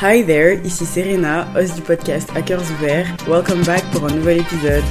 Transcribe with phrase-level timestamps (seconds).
[0.00, 3.26] Hi there, ici Serena, host du podcast Hackers Ouverts.
[3.26, 4.84] Welcome back pour un nouvel épisode.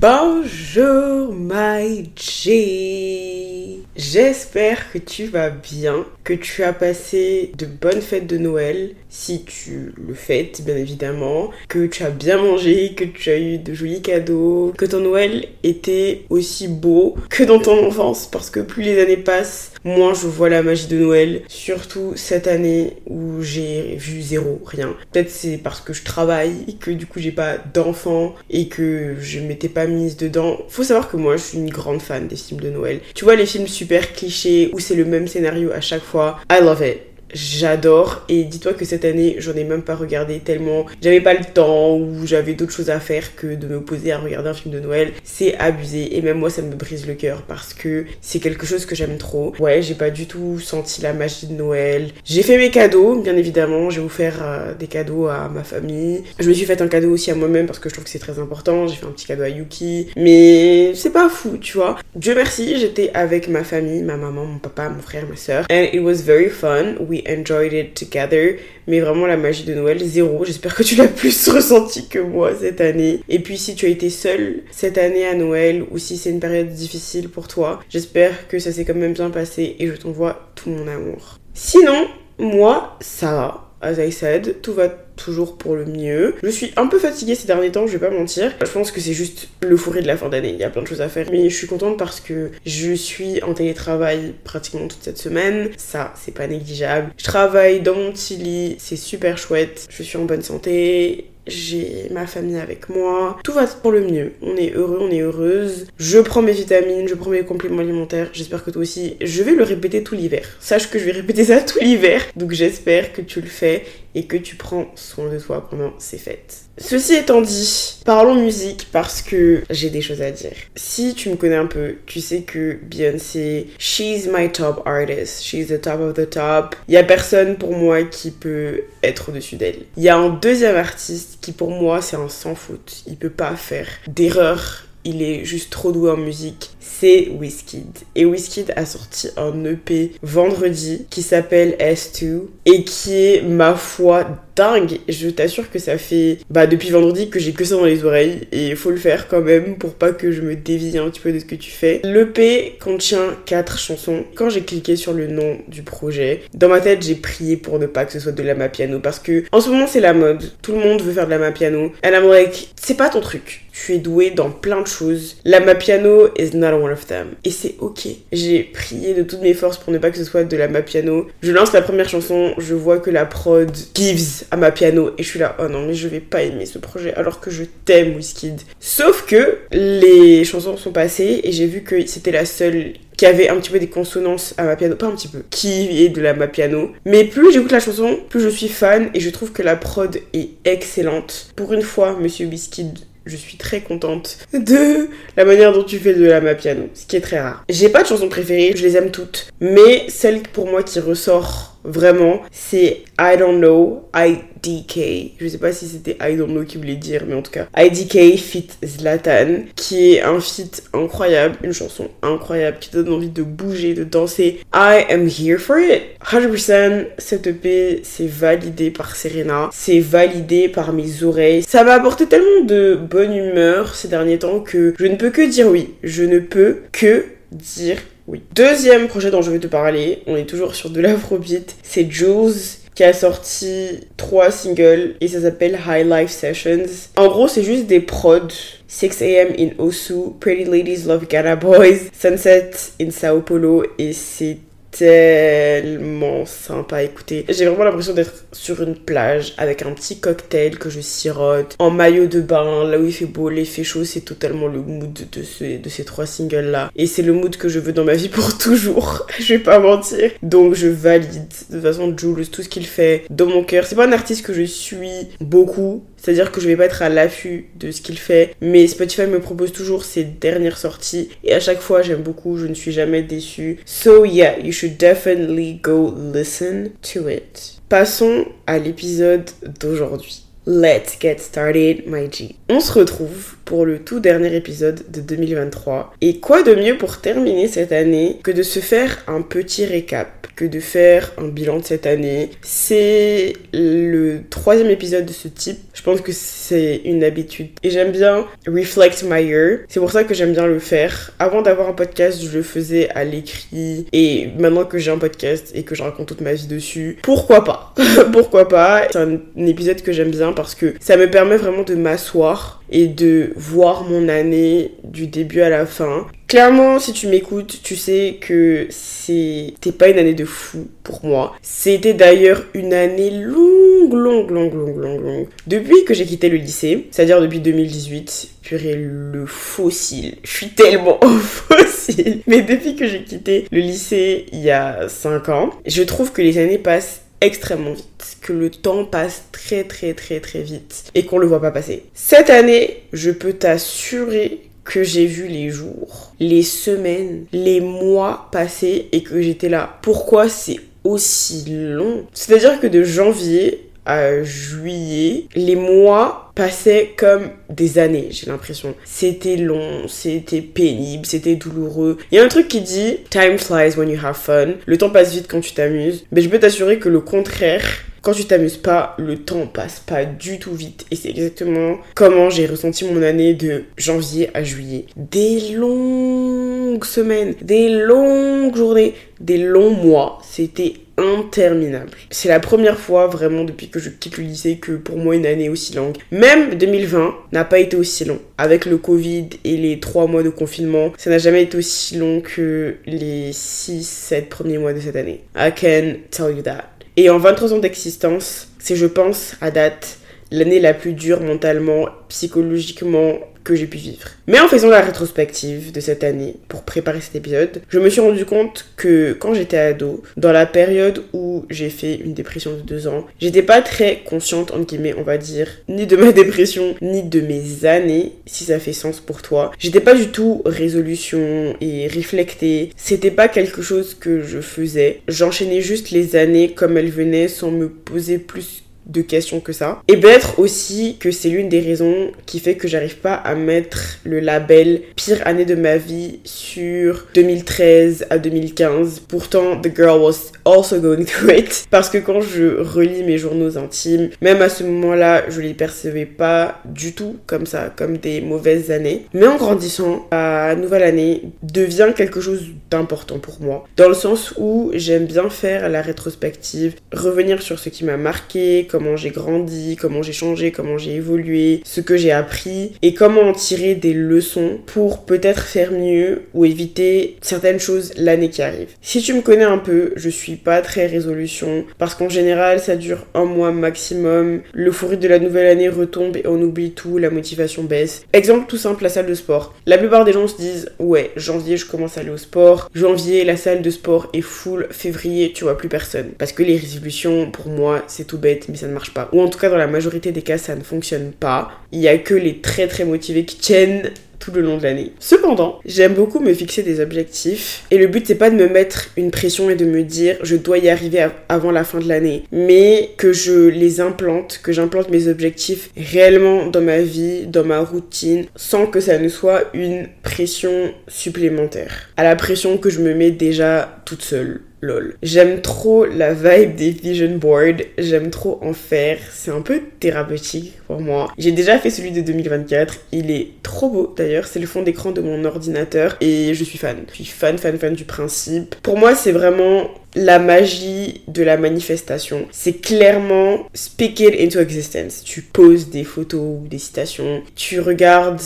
[0.00, 3.84] Bonjour my G.
[3.94, 9.44] J'espère que tu vas bien, que tu as passé de bonnes fêtes de Noël, si
[9.44, 13.74] tu le fêtes bien évidemment, que tu as bien mangé, que tu as eu de
[13.74, 18.82] jolis cadeaux, que ton Noël était aussi beau que dans ton enfance, parce que plus
[18.82, 23.96] les années passent, moins je vois la magie de Noël, surtout cette année où j'ai
[23.96, 24.94] vu zéro, rien.
[25.12, 29.16] Peut-être c'est parce que je travaille et que du coup j'ai pas d'enfants et que
[29.20, 30.58] je m'étais pas mise dedans.
[30.68, 33.00] Faut savoir que moi je suis une grande fan des films de Noël.
[33.14, 36.38] Tu vois les films super clichés où c'est le même scénario à chaque fois.
[36.50, 38.24] I love it j'adore.
[38.28, 40.86] Et dis-toi que cette année j'en ai même pas regardé tellement.
[41.02, 44.18] J'avais pas le temps ou j'avais d'autres choses à faire que de me poser à
[44.18, 45.12] regarder un film de Noël.
[45.24, 46.16] C'est abusé.
[46.16, 49.18] Et même moi ça me brise le cœur parce que c'est quelque chose que j'aime
[49.18, 49.54] trop.
[49.58, 52.10] Ouais j'ai pas du tout senti la magie de Noël.
[52.24, 53.90] J'ai fait mes cadeaux bien évidemment.
[53.90, 56.22] J'ai offert euh, des cadeaux à ma famille.
[56.38, 58.18] Je me suis fait un cadeau aussi à moi-même parce que je trouve que c'est
[58.18, 58.86] très important.
[58.86, 60.08] J'ai fait un petit cadeau à Yuki.
[60.16, 61.98] Mais c'est pas fou tu vois.
[62.14, 65.88] Dieu merci j'étais avec ma famille ma maman mon papa mon frère ma soeur and
[65.92, 66.96] it was very fun.
[67.00, 68.56] We enjoyed it together.
[68.86, 70.44] Mais vraiment la magie de Noël, zéro.
[70.44, 73.20] J'espère que tu l'as plus ressenti que moi cette année.
[73.28, 76.40] Et puis si tu as été seule cette année à Noël ou si c'est une
[76.40, 80.50] période difficile pour toi, j'espère que ça s'est quand même bien passé et je t'envoie
[80.54, 81.38] tout mon amour.
[81.54, 82.06] Sinon,
[82.38, 86.34] moi, ça va as I said, tout va toujours pour le mieux.
[86.42, 88.52] Je suis un peu fatiguée ces derniers temps, je vais pas mentir.
[88.60, 90.82] Je pense que c'est juste le fourré de la fin d'année, il y a plein
[90.82, 91.26] de choses à faire.
[91.30, 95.70] Mais je suis contente parce que je suis en télétravail pratiquement toute cette semaine.
[95.76, 97.12] Ça, c'est pas négligeable.
[97.16, 99.86] Je travaille dans mon petit lit, c'est super chouette.
[99.90, 103.38] Je suis en bonne santé j'ai ma famille avec moi.
[103.44, 104.32] Tout va pour le mieux.
[104.42, 105.86] On est heureux, on est heureuse.
[105.98, 108.30] Je prends mes vitamines, je prends mes compléments alimentaires.
[108.32, 109.16] J'espère que toi aussi.
[109.20, 110.46] Je vais le répéter tout l'hiver.
[110.60, 112.22] Sache que je vais répéter ça tout l'hiver.
[112.36, 116.18] Donc j'espère que tu le fais et que tu prends soin de toi pendant ces
[116.18, 116.62] fêtes.
[116.78, 120.56] Ceci étant dit, parlons musique parce que j'ai des choses à dire.
[120.76, 125.68] Si tu me connais un peu, tu sais que Beyoncé, she's my top artist, she's
[125.68, 126.74] the top of the top.
[126.88, 129.84] Il y a personne pour moi qui peut être au-dessus d'elle.
[129.96, 133.02] Il y a un deuxième artiste qui pour moi c'est un sans faute.
[133.06, 137.98] Il peut pas faire d'erreur il est juste trop doué en musique, c'est Wizkid.
[138.16, 144.26] Et Wizkid a sorti un EP vendredi qui s'appelle S2 et qui est, ma foi,
[144.56, 144.98] dingue.
[145.08, 148.48] Je t'assure que ça fait bah, depuis vendredi que j'ai que ça dans les oreilles
[148.52, 151.20] et il faut le faire quand même pour pas que je me dévie un petit
[151.20, 152.00] peu de ce que tu fais.
[152.04, 154.24] L'EP contient quatre chansons.
[154.34, 157.86] Quand j'ai cliqué sur le nom du projet, dans ma tête j'ai prié pour ne
[157.86, 160.50] pas que ce soit de la piano parce que en ce moment c'est la mode.
[160.62, 161.92] Tout le monde veut faire de la piano.
[162.04, 163.64] And I'm like, c'est pas ton truc.
[163.72, 165.36] Tu es doué dans plein de choses.
[165.44, 167.28] La piano is not one of them.
[167.44, 168.08] Et c'est ok.
[168.32, 171.26] J'ai prié de toutes mes forces pour ne pas que ce soit de la piano.
[171.42, 175.22] Je lance la première chanson, je vois que la prod gives à ma piano et
[175.22, 177.64] je suis là oh non mais je vais pas aimer ce projet alors que je
[177.84, 178.60] t'aime Wizkid.
[178.78, 183.48] Sauf que les chansons sont passées et j'ai vu que c'était la seule qui avait
[183.48, 186.22] un petit peu des consonances à ma piano, pas un petit peu, qui est de
[186.22, 186.92] la ma piano.
[187.04, 190.16] Mais plus j'écoute la chanson, plus je suis fan et je trouve que la prod
[190.32, 191.50] est excellente.
[191.54, 196.14] Pour une fois, Monsieur Wizkid je suis très contente de la manière dont tu fais
[196.14, 197.64] de la ma piano, ce qui est très rare.
[197.68, 201.78] J'ai pas de chanson préférée, je les aime toutes, mais celle pour moi qui ressort
[201.84, 205.34] vraiment, c'est I Don't Know, IDK.
[205.38, 207.66] Je sais pas si c'était I Don't Know qui voulait dire, mais en tout cas,
[207.76, 213.42] IDK fit Zlatan, qui est un feat incroyable, une chanson incroyable qui donne envie de
[213.42, 214.60] bouger, de danser.
[214.74, 216.02] I am here for it.
[216.24, 221.62] 100%, cette EP, c'est validé par Serena, c'est validé par mes oreilles.
[221.62, 225.48] Ça m'a apporté tellement de bonne humeur ces derniers temps que je ne peux que
[225.48, 225.94] dire oui.
[226.02, 227.98] Je ne peux que dire
[228.30, 228.42] oui.
[228.54, 232.52] Deuxième projet dont je vais te parler, on est toujours sur de l'afrobeat, c'est Jules
[232.94, 236.86] qui a sorti trois singles et ça s'appelle High Life Sessions.
[237.16, 238.48] En gros, c'est juste des prods.
[238.88, 242.70] 6am in Osu, Pretty Ladies Love Ghana Boys, Sunset
[243.00, 244.58] in Sao Paulo et c'est
[244.90, 247.44] tellement sympa à écouter.
[247.48, 251.90] J'ai vraiment l'impression d'être sur une plage avec un petit cocktail que je sirote, en
[251.90, 255.12] maillot de bain, là où il fait beau, il fait chaud, c'est totalement le mood
[255.12, 256.90] de, ce, de ces trois singles là.
[256.96, 259.78] Et c'est le mood que je veux dans ma vie pour toujours, je vais pas
[259.78, 260.30] mentir.
[260.42, 261.46] Donc je valide.
[261.70, 263.84] De façon, Jules, tout ce qu'il fait dans mon cœur.
[263.86, 267.08] C'est pas un artiste que je suis beaucoup, c'est-à-dire que je vais pas être à
[267.08, 271.60] l'affût de ce qu'il fait, mais Spotify me propose toujours ses dernières sorties et à
[271.60, 273.78] chaque fois j'aime beaucoup, je ne suis jamais déçue.
[273.86, 277.80] So yeah, you should definitely go listen to it.
[277.88, 279.50] Passons à l'épisode
[279.80, 280.44] d'aujourd'hui.
[280.66, 282.54] Let's get started, my G.
[282.68, 286.12] On se retrouve pour le tout dernier épisode de 2023.
[286.20, 290.39] Et quoi de mieux pour terminer cette année que de se faire un petit récap,
[290.68, 292.50] de faire un bilan de cette année.
[292.62, 295.78] C'est le troisième épisode de ce type.
[295.94, 297.68] Je pense que c'est une habitude.
[297.82, 299.80] Et j'aime bien reflect my year.
[299.88, 301.32] C'est pour ça que j'aime bien le faire.
[301.38, 304.06] Avant d'avoir un podcast, je le faisais à l'écrit.
[304.12, 307.64] Et maintenant que j'ai un podcast et que je raconte toute ma vie dessus, pourquoi
[307.64, 307.94] pas?
[308.32, 309.08] Pourquoi pas?
[309.10, 313.06] C'est un épisode que j'aime bien parce que ça me permet vraiment de m'asseoir et
[313.06, 316.26] de voir mon année du début à la fin.
[316.50, 321.54] Clairement, si tu m'écoutes, tu sais que c'était pas une année de fou pour moi.
[321.62, 325.46] C'était d'ailleurs une année longue, longue, longue, longue, longue, longue.
[325.68, 330.38] Depuis que j'ai quitté le lycée, c'est-à-dire depuis 2018, purée le fossile.
[330.42, 332.40] Je suis tellement fossile.
[332.48, 336.42] Mais depuis que j'ai quitté le lycée il y a 5 ans, je trouve que
[336.42, 341.24] les années passent extrêmement vite, que le temps passe très très très très vite et
[341.24, 342.02] qu'on le voit pas passer.
[342.12, 349.08] Cette année, je peux t'assurer que j'ai vu les jours, les semaines, les mois passer
[349.12, 349.98] et que j'étais là.
[350.02, 352.26] Pourquoi c'est aussi long?
[352.34, 358.96] C'est-à-dire que de janvier à juillet, les mois passaient comme des années, j'ai l'impression.
[359.04, 362.18] C'était long, c'était pénible, c'était douloureux.
[362.32, 364.72] Il y a un truc qui dit Time flies when you have fun.
[364.86, 366.24] Le temps passe vite quand tu t'amuses.
[366.32, 367.86] Mais je peux t'assurer que le contraire,
[368.22, 371.06] quand tu t'amuses pas, le temps passe pas du tout vite.
[371.10, 375.06] Et c'est exactement comment j'ai ressenti mon année de janvier à juillet.
[375.16, 380.38] Des longues semaines, des longues journées, des longs mois.
[380.42, 382.10] C'était interminable.
[382.30, 385.46] C'est la première fois vraiment depuis que je quitte le lycée que pour moi une
[385.46, 386.16] année aussi longue.
[386.30, 388.38] Même 2020 n'a pas été aussi long.
[388.58, 392.40] Avec le Covid et les 3 mois de confinement, ça n'a jamais été aussi long
[392.40, 395.40] que les 6-7 premiers mois de cette année.
[395.56, 396.99] I can tell you that.
[397.22, 400.16] Et en 23 ans d'existence, c'est je pense à date
[400.50, 403.34] l'année la plus dure mentalement, psychologiquement,
[403.64, 404.28] que j'ai pu vivre.
[404.46, 408.20] Mais en faisant la rétrospective de cette année pour préparer cet épisode, je me suis
[408.20, 412.80] rendu compte que quand j'étais ado, dans la période où j'ai fait une dépression de
[412.80, 416.94] deux ans, j'étais pas très consciente, entre guillemets, on va dire, ni de ma dépression,
[417.00, 419.72] ni de mes années, si ça fait sens pour toi.
[419.78, 422.90] J'étais pas du tout résolution et réflectée.
[422.96, 425.20] C'était pas quelque chose que je faisais.
[425.28, 430.02] J'enchaînais juste les années comme elles venaient sans me poser plus de questions que ça.
[430.08, 434.18] Et peut-être aussi que c'est l'une des raisons qui fait que j'arrive pas à mettre
[434.24, 439.20] le label pire année de ma vie sur 2013 à 2015.
[439.28, 441.86] Pourtant, the girl was also going through it.
[441.90, 446.26] Parce que quand je relis mes journaux intimes, même à ce moment-là, je les percevais
[446.26, 449.26] pas du tout comme ça, comme des mauvaises années.
[449.32, 453.86] Mais en grandissant, la nouvelle année devient quelque chose d'important pour moi.
[453.96, 458.86] Dans le sens où j'aime bien faire la rétrospective, revenir sur ce qui m'a marqué,
[459.00, 463.40] comment j'ai grandi, comment j'ai changé, comment j'ai évolué, ce que j'ai appris et comment
[463.40, 468.88] en tirer des leçons pour peut-être faire mieux ou éviter certaines choses l'année qui arrive.
[469.00, 472.94] Si tu me connais un peu, je suis pas très résolution parce qu'en général ça
[472.94, 477.16] dure un mois maximum, le fourri de la nouvelle année retombe et on oublie tout,
[477.16, 478.24] la motivation baisse.
[478.34, 479.74] Exemple tout simple, la salle de sport.
[479.86, 483.44] La plupart des gens se disent ouais, janvier je commence à aller au sport, janvier
[483.44, 486.32] la salle de sport est full, février tu vois plus personne.
[486.36, 489.28] Parce que les résolutions pour moi c'est tout bête mais ça ne marche pas.
[489.32, 491.70] Ou en tout cas, dans la majorité des cas, ça ne fonctionne pas.
[491.92, 494.10] Il y a que les très très motivés qui tiennent
[494.40, 495.12] tout le long de l'année.
[495.20, 499.10] Cependant, j'aime beaucoup me fixer des objectifs et le but c'est pas de me mettre
[499.16, 502.44] une pression et de me dire je dois y arriver avant la fin de l'année,
[502.50, 507.80] mais que je les implante, que j'implante mes objectifs réellement dans ma vie, dans ma
[507.80, 512.08] routine, sans que ça ne soit une pression supplémentaire.
[512.16, 514.62] À la pression que je me mets déjà toute seule.
[514.80, 515.16] Lol.
[515.22, 520.74] J'aime trop la vibe des vision boards, j'aime trop en faire, c'est un peu thérapeutique
[520.86, 521.32] pour moi.
[521.38, 525.12] J'ai déjà fait celui de 2024, il est trop beau d'ailleurs, c'est le fond d'écran
[525.12, 526.98] de mon ordinateur et je suis fan.
[527.10, 528.74] Je suis fan, fan, fan du principe.
[528.76, 532.46] Pour moi, c'est vraiment la magie de la manifestation.
[532.50, 535.22] C'est clairement speak it into existence.
[535.24, 538.40] Tu poses des photos ou des citations, tu regardes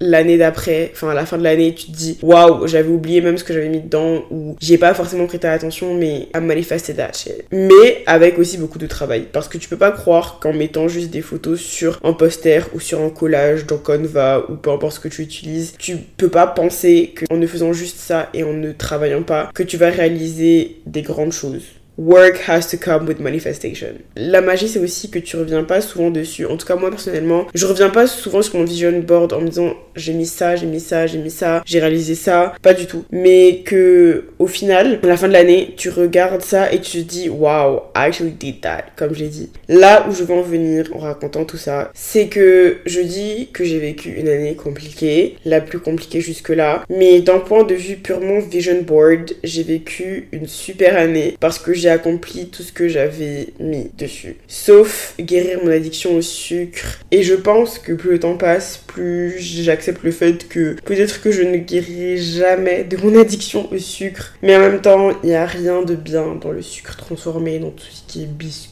[0.00, 3.36] l'année d'après, enfin à la fin de l'année, tu te dis waouh, j'avais oublié même
[3.36, 7.12] ce que j'avais mis dedans ou j'ai pas forcément prêté attention, mais à manifester that.
[7.52, 11.10] Mais avec aussi beaucoup de travail parce que tu peux pas croire qu'en mettant juste
[11.10, 15.00] des photos sur un poster ou sur un collage dans Canva ou peu importe ce
[15.00, 18.72] que tu utilises, tu peux pas penser qu'en ne faisant juste ça et en ne
[18.72, 21.79] travaillant pas, que tu vas réaliser des grandes choses.
[22.00, 23.98] Work has to come with manifestation.
[24.16, 26.46] La magie, c'est aussi que tu reviens pas souvent dessus.
[26.46, 29.48] En tout cas, moi personnellement, je reviens pas souvent sur mon vision board en me
[29.48, 32.54] disant j'ai mis ça, j'ai mis ça, j'ai mis ça, j'ai réalisé ça.
[32.62, 33.04] Pas du tout.
[33.10, 37.08] Mais que au final, à la fin de l'année, tu regardes ça et tu te
[37.08, 39.50] dis wow, I actually did that, comme j'ai dit.
[39.68, 43.62] Là où je veux en venir en racontant tout ça, c'est que je dis que
[43.62, 46.82] j'ai vécu une année compliquée, la plus compliquée jusque-là.
[46.88, 51.74] Mais d'un point de vue purement vision board, j'ai vécu une super année parce que
[51.74, 54.36] j'ai accompli tout ce que j'avais mis dessus.
[54.48, 57.00] Sauf guérir mon addiction au sucre.
[57.10, 61.30] Et je pense que plus le temps passe, plus j'accepte le fait que peut-être que
[61.30, 64.34] je ne guérirai jamais de mon addiction au sucre.
[64.42, 67.70] Mais en même temps, il n'y a rien de bien dans le sucre transformé, dans
[67.70, 68.70] tout ce qui est biscuit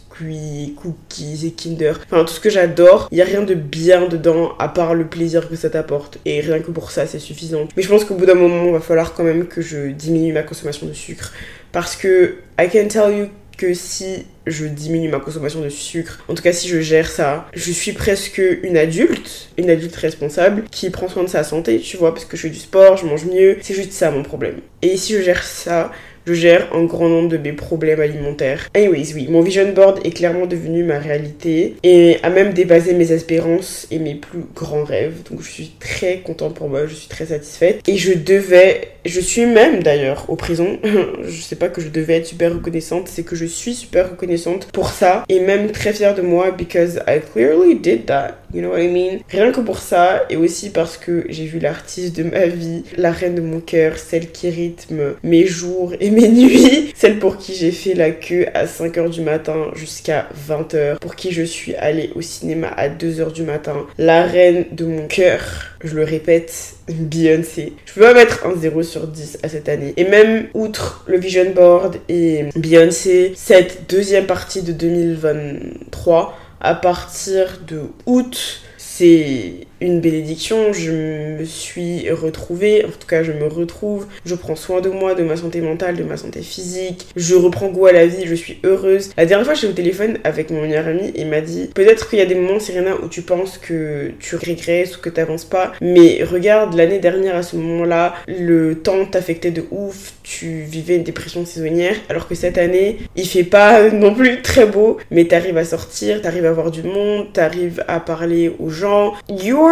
[0.77, 1.93] cookies et Kinder.
[2.11, 5.07] Enfin, tout ce que j'adore, il n'y a rien de bien dedans à part le
[5.07, 6.19] plaisir que ça t'apporte.
[6.25, 7.69] Et rien que pour ça, c'est suffisant.
[7.77, 10.33] Mais je pense qu'au bout d'un moment, il va falloir quand même que je diminue
[10.33, 11.33] ma consommation de sucre.
[11.73, 16.35] Parce que, I can tell you que si je diminue ma consommation de sucre, en
[16.35, 20.89] tout cas si je gère ça, je suis presque une adulte, une adulte responsable qui
[20.91, 23.27] prend soin de sa santé, tu vois, parce que je fais du sport, je mange
[23.27, 24.61] mieux, c'est juste ça mon problème.
[24.81, 25.91] Et si je gère ça,
[26.29, 28.69] je gère un grand nombre de mes problèmes alimentaires.
[28.75, 33.13] Anyways, oui, mon vision board est clairement devenu ma réalité et a même dépassé mes
[33.13, 35.23] espérances et mes plus grands rêves.
[35.31, 37.81] Donc je suis très contente pour moi, je suis très satisfaite.
[37.89, 40.79] Et je devais, je suis même d'ailleurs au prison,
[41.25, 44.69] je sais pas que je devais être super reconnaissante, c'est que je suis super reconnaissante
[44.73, 48.39] pour ça et même très fière de moi because I clearly did that.
[48.53, 49.19] You know what I mean?
[49.29, 53.13] Rien que pour ça et aussi parce que j'ai vu l'artiste de ma vie, la
[53.13, 57.55] reine de mon cœur, celle qui rythme mes jours et mes nuits, celle pour qui
[57.55, 62.11] j'ai fait la queue à 5h du matin jusqu'à 20h, pour qui je suis allée
[62.15, 65.41] au cinéma à 2h du matin, la reine de mon cœur,
[65.85, 67.75] je le répète, Beyoncé.
[67.85, 69.95] Je peux pas mettre un 0 sur 10 à cette année.
[69.97, 77.61] Et même outre le Vision Board et Beyoncé, cette deuxième partie de 2023, à partir
[77.67, 84.07] de août, c'est une bénédiction, je me suis retrouvée, en tout cas je me retrouve,
[84.25, 87.69] je prends soin de moi, de ma santé mentale, de ma santé physique, je reprends
[87.69, 89.11] goût à la vie, je suis heureuse.
[89.17, 92.19] La dernière fois j'étais au téléphone avec mon meilleur ami et m'a dit peut-être qu'il
[92.19, 95.73] y a des moments Serena où tu penses que tu régresses ou que t'avances pas,
[95.81, 101.05] mais regarde l'année dernière à ce moment-là, le temps t'affectait de ouf, tu vivais une
[101.05, 105.57] dépression saisonnière, alors que cette année il fait pas non plus très beau, mais t'arrives
[105.57, 109.15] à sortir, t'arrives à voir du monde, t'arrives à parler aux gens,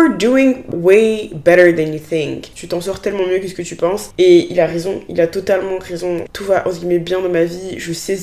[0.03, 2.53] you doing way better than you think.
[2.55, 4.13] Tu t'en sors tellement mieux que ce que tu penses.
[4.19, 6.25] Et il a raison, il a totalement raison.
[6.33, 7.75] Tout va, entre guillemets, bien dans ma vie.
[7.79, 8.19] Je sais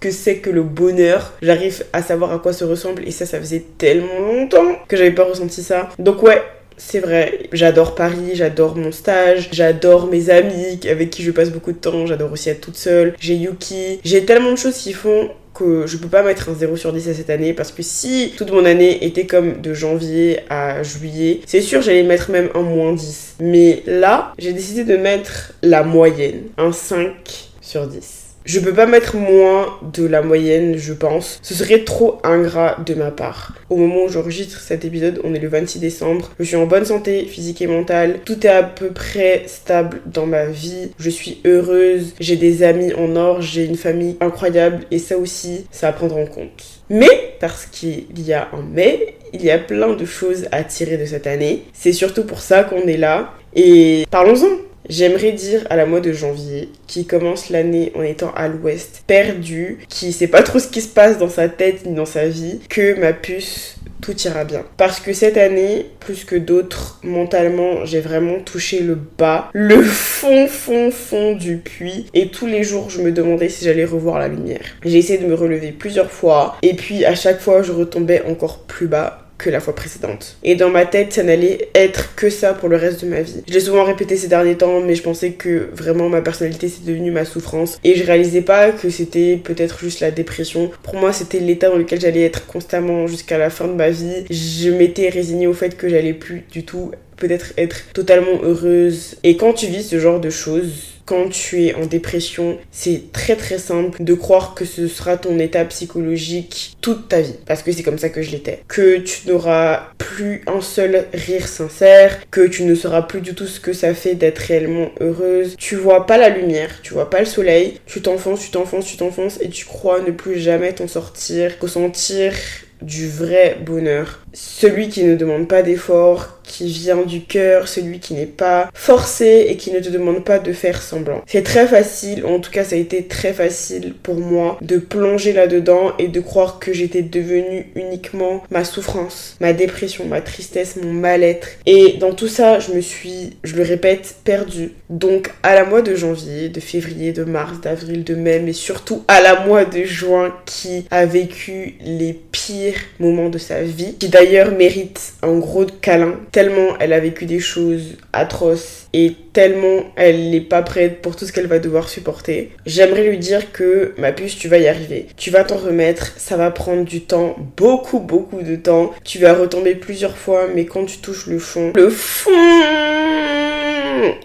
[0.00, 1.34] que c'est que le bonheur.
[1.42, 3.06] J'arrive à savoir à quoi se ressemble.
[3.06, 5.88] Et ça, ça faisait tellement longtemps que j'avais pas ressenti ça.
[5.98, 6.42] Donc ouais,
[6.78, 11.72] c'est vrai, j'adore Paris, j'adore mon stage, j'adore mes amis avec qui je passe beaucoup
[11.72, 15.28] de temps, j'adore aussi être toute seule, j'ai Yuki, j'ai tellement de choses qui font
[15.58, 18.34] que je peux pas mettre un 0 sur 10 à cette année parce que si
[18.36, 22.62] toute mon année était comme de janvier à juillet, c'est sûr j'allais mettre même un
[22.62, 23.36] moins 10.
[23.40, 27.12] Mais là, j'ai décidé de mettre la moyenne, un 5
[27.60, 28.17] sur 10.
[28.48, 31.38] Je peux pas mettre moins de la moyenne, je pense.
[31.42, 33.52] Ce serait trop ingrat de ma part.
[33.68, 36.30] Au moment où j'enregistre cet épisode, on est le 26 décembre.
[36.40, 38.20] Je suis en bonne santé physique et mentale.
[38.24, 40.92] Tout est à peu près stable dans ma vie.
[40.98, 42.14] Je suis heureuse.
[42.20, 43.42] J'ai des amis en or.
[43.42, 44.84] J'ai une famille incroyable.
[44.90, 46.64] Et ça aussi, ça à prendre en compte.
[46.88, 50.96] Mais, parce qu'il y a un mais, il y a plein de choses à tirer
[50.96, 51.64] de cette année.
[51.74, 53.34] C'est surtout pour ça qu'on est là.
[53.54, 54.67] Et parlons-en.
[54.88, 59.78] J'aimerais dire à la mois de janvier, qui commence l'année en étant à l'ouest, perdu,
[59.88, 62.60] qui sait pas trop ce qui se passe dans sa tête ni dans sa vie,
[62.68, 64.64] que ma puce tout ira bien.
[64.76, 70.46] Parce que cette année, plus que d'autres, mentalement, j'ai vraiment touché le bas, le fond,
[70.46, 72.06] fond, fond du puits.
[72.14, 74.64] Et tous les jours, je me demandais si j'allais revoir la lumière.
[74.84, 76.56] J'ai essayé de me relever plusieurs fois.
[76.62, 80.36] Et puis, à chaque fois, je retombais encore plus bas que la fois précédente.
[80.42, 83.42] Et dans ma tête, ça n'allait être que ça pour le reste de ma vie.
[83.48, 86.84] Je l'ai souvent répété ces derniers temps, mais je pensais que vraiment ma personnalité c'est
[86.84, 87.78] devenu ma souffrance.
[87.84, 90.70] Et je réalisais pas que c'était peut-être juste la dépression.
[90.82, 94.24] Pour moi, c'était l'état dans lequel j'allais être constamment jusqu'à la fin de ma vie.
[94.30, 99.16] Je m'étais résignée au fait que j'allais plus du tout peut-être être totalement heureuse.
[99.24, 103.34] Et quand tu vis ce genre de choses, quand tu es en dépression, c'est très
[103.34, 107.36] très simple de croire que ce sera ton état psychologique toute ta vie.
[107.46, 108.62] Parce que c'est comme ça que je l'étais.
[108.68, 113.46] Que tu n'auras plus un seul rire sincère, que tu ne sauras plus du tout
[113.46, 115.56] ce que ça fait d'être réellement heureuse.
[115.56, 118.98] Tu vois pas la lumière, tu vois pas le soleil, tu t'enfonces, tu t'enfonces, tu
[118.98, 122.34] t'enfonces et tu crois ne plus jamais t'en sortir, ressentir
[122.82, 124.20] du vrai bonheur.
[124.32, 129.46] Celui qui ne demande pas d'effort, qui vient du cœur, celui qui n'est pas forcé
[129.48, 131.22] et qui ne te demande pas de faire semblant.
[131.26, 135.32] C'est très facile, en tout cas ça a été très facile pour moi de plonger
[135.32, 140.92] là-dedans et de croire que j'étais devenue uniquement ma souffrance, ma dépression, ma tristesse, mon
[140.92, 141.48] mal-être.
[141.66, 144.72] Et dans tout ça, je me suis, je le répète, perdue.
[144.88, 149.04] Donc à la mois de janvier, de février, de mars, d'avril, de mai, mais surtout
[149.06, 154.08] à la mois de juin qui a vécu les pires moments de sa vie, qui
[154.18, 160.30] d'ailleurs mérite un gros câlin, tellement elle a vécu des choses atroces et tellement elle
[160.30, 162.50] n'est pas prête pour tout ce qu'elle va devoir supporter.
[162.66, 165.06] J'aimerais lui dire que ma puce, tu vas y arriver.
[165.16, 168.92] Tu vas t'en remettre, ça va prendre du temps, beaucoup beaucoup de temps.
[169.04, 172.32] Tu vas retomber plusieurs fois, mais quand tu touches le fond, le fond,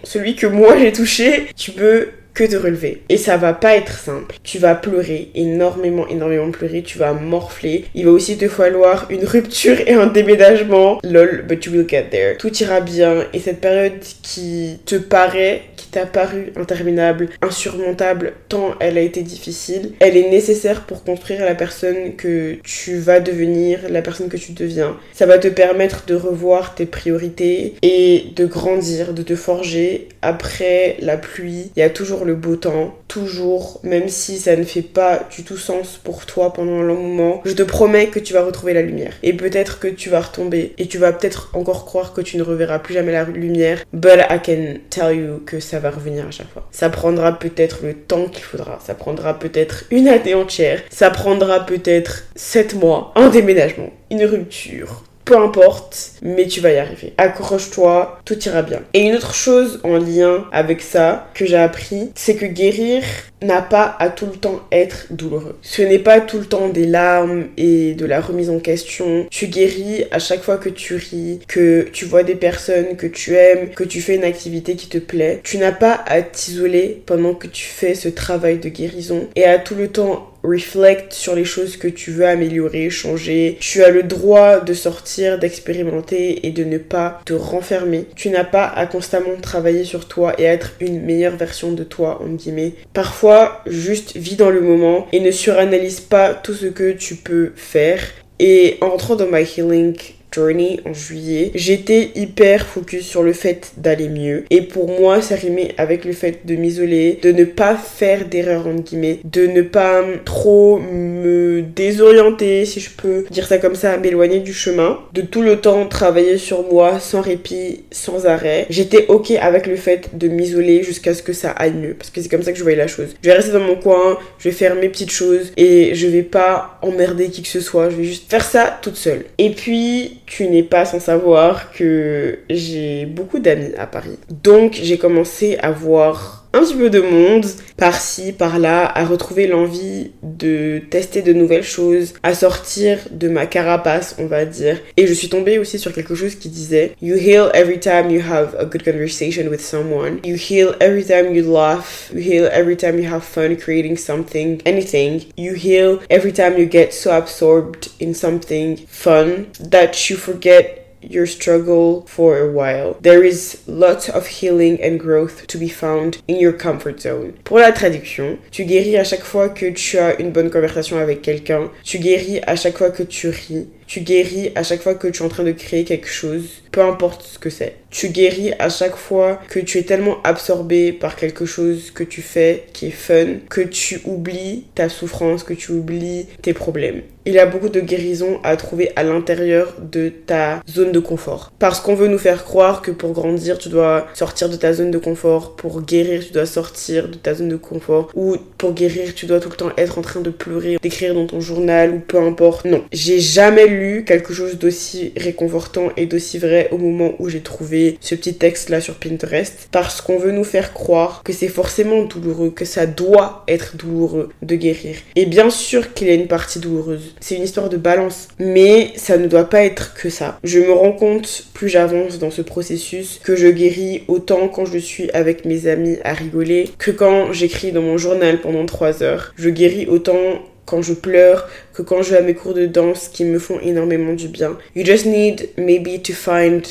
[0.03, 3.04] celui que moi j'ai touché, tu peux que de relever.
[3.10, 4.36] Et ça va pas être simple.
[4.44, 7.86] Tu vas pleurer, énormément, énormément pleurer, tu vas morfler.
[7.96, 11.00] Il va aussi te falloir une rupture et un déménagement.
[11.04, 12.38] Lol, but you will get there.
[12.38, 13.25] Tout ira bien.
[13.34, 15.62] Et cette période qui te paraît,
[15.93, 21.55] t'a paru interminable, insurmontable, tant elle a été difficile, elle est nécessaire pour construire la
[21.55, 24.97] personne que tu vas devenir, la personne que tu deviens.
[25.13, 30.09] Ça va te permettre de revoir tes priorités et de grandir, de te forger.
[30.21, 34.63] Après la pluie, il y a toujours le beau temps, toujours, même si ça ne
[34.63, 38.19] fait pas du tout sens pour toi pendant un long moment, je te promets que
[38.19, 39.13] tu vas retrouver la lumière.
[39.21, 42.43] Et peut-être que tu vas retomber et tu vas peut-être encore croire que tu ne
[42.43, 46.52] reverras plus jamais la lumière, but I can tell you que ça revenir à chaque
[46.52, 46.68] fois.
[46.72, 51.66] Ça prendra peut-être le temps qu'il faudra, ça prendra peut-être une année entière, ça prendra
[51.66, 57.13] peut-être 7 mois, un déménagement, une rupture, peu importe, mais tu vas y arriver.
[57.18, 58.82] Accroche-toi, tout ira bien.
[58.94, 63.03] Et une autre chose en lien avec ça que j'ai appris, c'est que guérir
[63.42, 65.58] n'a pas à tout le temps être douloureux.
[65.62, 69.27] Ce n'est pas tout le temps des larmes et de la remise en question.
[69.30, 73.36] Tu guéris à chaque fois que tu ris, que tu vois des personnes que tu
[73.36, 75.42] aimes, que tu fais une activité qui te plaît.
[75.44, 79.60] Tu n'as pas à t'isoler pendant que tu fais ce travail de guérison et à
[79.60, 83.57] tout le temps reflect sur les choses que tu veux améliorer, changer.
[83.59, 88.05] Tu as le droit de sortir, d'expérimenter et de ne pas te renfermer.
[88.15, 92.21] Tu n'as pas à constamment travailler sur toi et être une meilleure version de toi,
[92.21, 92.73] en guillemets.
[92.93, 97.51] Parfois, juste vis dans le moment et ne suranalyse pas tout ce que tu peux
[97.55, 98.01] faire.
[98.39, 99.95] Et en rentrant dans my healing
[100.34, 104.46] Journey en juillet, j'étais hyper focus sur le fait d'aller mieux.
[104.50, 108.68] Et pour moi, ça rimait avec le fait de m'isoler, de ne pas faire d'erreur
[108.68, 113.98] en guillemets, de ne pas trop me désorienter, si je peux dire ça comme ça,
[113.98, 118.65] m'éloigner du chemin, de tout le temps travailler sur moi sans répit, sans arrêt.
[118.69, 122.22] J'étais ok avec le fait de m'isoler jusqu'à ce que ça aille mieux, parce que
[122.22, 123.15] c'est comme ça que je voyais la chose.
[123.22, 126.24] Je vais rester dans mon coin, je vais faire mes petites choses et je vais
[126.24, 129.26] pas emmerder qui que ce soit, je vais juste faire ça toute seule.
[129.38, 134.17] Et puis tu n'es pas sans savoir que j'ai beaucoup d'amis à Paris.
[134.29, 137.46] Donc j'ai commencé à voir un petit peu de monde
[137.78, 144.16] par-ci, par-là, à retrouver l'envie de tester de nouvelles choses, à sortir de ma carapace,
[144.20, 144.78] on va dire.
[144.96, 148.22] Et je suis tombée aussi sur quelque chose qui disait You heal every time you
[148.22, 150.20] have a good conversation with someone.
[150.24, 152.12] You heal every time you laugh.
[152.13, 155.24] You heal every time you have fun creating something, anything.
[155.38, 161.26] You heal every time you get so absorbed in something fun that you forget your
[161.26, 162.98] struggle for a while.
[163.02, 167.34] There is lots of healing and growth to be found in your comfort zone.
[167.44, 171.22] Pour la traduction, tu guéris à chaque fois que tu as une bonne conversation avec
[171.22, 175.08] quelqu'un, tu guéris à chaque fois que tu ris, tu guéris à chaque fois que
[175.08, 177.76] tu es en train de créer quelque chose, peu importe ce que c'est.
[177.89, 182.22] Tu guéris à chaque fois que tu es tellement absorbé par quelque chose que tu
[182.22, 187.04] fais qui est fun, que tu oublies ta souffrance, que tu oublies tes problèmes.
[187.26, 191.54] Il y a beaucoup de guérison à trouver à l'intérieur de ta zone de confort.
[191.58, 194.91] Parce qu'on veut nous faire croire que pour grandir, tu dois sortir de ta zone
[194.91, 195.56] de confort.
[195.56, 198.10] Pour guérir, tu dois sortir de ta zone de confort.
[198.13, 201.26] Ou pour guérir, tu dois tout le temps être en train de pleurer, d'écrire dans
[201.26, 202.65] ton journal ou peu importe.
[202.65, 207.41] Non, j'ai jamais lu quelque chose d'aussi réconfortant et d'aussi vrai au moment où j'ai
[207.41, 211.47] trouvé ce petit texte là sur Pinterest parce qu'on veut nous faire croire que c'est
[211.47, 214.95] forcément douloureux, que ça doit être douloureux de guérir.
[215.15, 217.15] Et bien sûr qu'il y a une partie douloureuse.
[217.19, 220.39] C'est une histoire de balance, mais ça ne doit pas être que ça.
[220.43, 224.77] Je me rends compte plus j'avance dans ce processus que je guéris autant quand je
[224.77, 229.33] suis avec mes amis à rigoler que quand j'écris dans mon journal pendant 3 heures.
[229.38, 233.10] Je guéris autant quand je pleure, que quand je vais à mes cours de danse
[233.10, 234.58] qui me font énormément du bien.
[234.76, 236.63] You just need maybe to find